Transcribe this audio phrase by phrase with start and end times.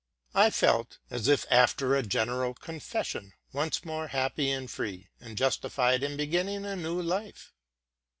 [0.33, 6.01] I felt, as if after a general confession, once more happy and free, and justified
[6.01, 7.53] in beginning a new life.